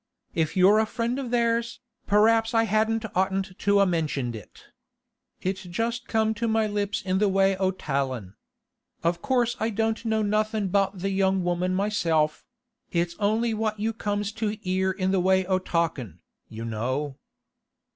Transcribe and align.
If 0.33 0.57
you're 0.57 0.79
a 0.79 0.87
friend 0.87 1.19
of 1.19 1.29
theirs, 1.29 1.79
p'r'aps 2.07 2.55
I 2.55 2.63
hadn't 2.63 3.05
oughtn't 3.15 3.59
to 3.59 3.79
a' 3.81 3.85
mentioned 3.85 4.35
it. 4.35 4.63
It 5.43 5.57
just 5.57 6.07
come 6.07 6.33
to 6.33 6.47
my 6.47 6.65
lips 6.65 7.03
in 7.03 7.19
the 7.19 7.29
way 7.29 7.55
o' 7.57 7.69
tallin'. 7.69 8.33
Of 9.03 9.21
course 9.21 9.55
I 9.59 9.69
don't 9.69 10.03
know 10.03 10.23
nothin' 10.23 10.63
about 10.63 10.97
the 10.97 11.11
young 11.11 11.43
woman 11.43 11.75
myself; 11.75 12.43
it's 12.91 13.15
only 13.19 13.53
what 13.53 13.79
you 13.79 13.93
comes 13.93 14.31
to 14.41 14.57
'ear 14.67 14.89
in 14.91 15.11
the 15.11 15.19
way 15.19 15.45
o' 15.45 15.59
talkin', 15.59 16.17
you 16.49 16.65
know. 16.65 17.19